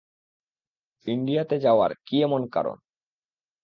ইন্ডিয়াতে 1.07 1.55
যাওয়ার 1.59 1.91
কী 2.05 2.15
এমন 2.21 2.41
কারণ? 2.47 2.77